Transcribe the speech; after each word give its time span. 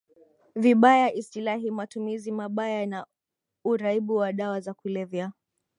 vibaya 0.55 1.13
Istilahi 1.13 1.71
matumizi 1.71 2.31
mabaya 2.31 2.85
na 2.85 3.05
uraibu 3.65 4.15
wa 4.15 4.33
dawa 4.33 4.59
za 4.59 4.73
kulevya 4.73 5.31